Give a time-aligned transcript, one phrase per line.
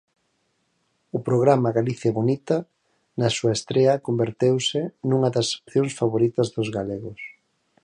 [1.17, 2.57] O programa Galiciabonita,
[3.19, 7.21] na súa estrea, converteuse nunha das opcións favoritas dos galegos.